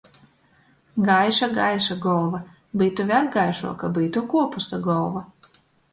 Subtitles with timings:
[1.09, 2.41] Gaiša, gaiša golva–
[2.83, 5.23] byutu vēļ gaišuoka, byutu kuopusta golva.